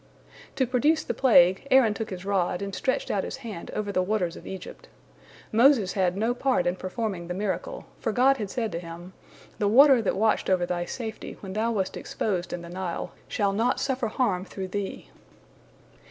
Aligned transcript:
To 0.55 0.65
produce 0.65 1.03
the 1.03 1.13
plague, 1.13 1.67
Aaron 1.69 1.93
took 1.93 2.09
his 2.09 2.25
rod, 2.25 2.63
and 2.63 2.73
stretched 2.73 3.11
out 3.11 3.23
his 3.23 3.37
hand 3.45 3.69
over 3.75 3.91
the 3.91 4.01
waters 4.01 4.35
of 4.35 4.47
Egypt. 4.47 4.87
Moses 5.51 5.93
had 5.93 6.17
no 6.17 6.33
part 6.33 6.65
in 6.65 6.75
performing 6.75 7.27
the 7.27 7.35
miracle, 7.35 7.85
for 7.99 8.11
God 8.11 8.37
had 8.37 8.49
said 8.49 8.71
to 8.71 8.79
him, 8.79 9.13
"The 9.59 9.67
water 9.67 10.01
that 10.01 10.17
watched 10.17 10.49
over 10.49 10.65
thy 10.65 10.85
safety 10.85 11.37
when 11.41 11.53
thou 11.53 11.71
wast 11.71 11.95
exposed 11.95 12.51
in 12.51 12.63
the 12.63 12.69
Nile, 12.69 13.11
shall 13.27 13.53
not 13.53 13.79
suffer 13.79 14.07
harm 14.07 14.43
through 14.43 14.69
thee." 14.69 15.11